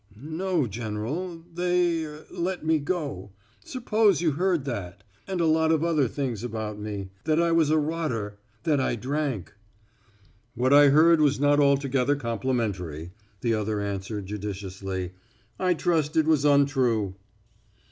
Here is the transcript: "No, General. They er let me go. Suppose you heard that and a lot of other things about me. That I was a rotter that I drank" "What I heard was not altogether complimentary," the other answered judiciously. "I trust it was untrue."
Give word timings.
"No, 0.19 0.65
General. 0.65 1.43
They 1.53 2.03
er 2.05 2.25
let 2.31 2.65
me 2.65 2.79
go. 2.79 3.33
Suppose 3.63 4.19
you 4.19 4.31
heard 4.31 4.65
that 4.65 5.03
and 5.27 5.39
a 5.39 5.45
lot 5.45 5.71
of 5.71 5.83
other 5.83 6.07
things 6.07 6.43
about 6.43 6.79
me. 6.79 7.11
That 7.25 7.39
I 7.39 7.51
was 7.51 7.69
a 7.69 7.77
rotter 7.77 8.39
that 8.63 8.79
I 8.79 8.95
drank" 8.95 9.53
"What 10.55 10.73
I 10.73 10.87
heard 10.87 11.21
was 11.21 11.39
not 11.39 11.59
altogether 11.59 12.15
complimentary," 12.15 13.11
the 13.41 13.53
other 13.53 13.79
answered 13.79 14.25
judiciously. 14.25 15.11
"I 15.59 15.75
trust 15.75 16.17
it 16.17 16.25
was 16.25 16.45
untrue." 16.45 17.13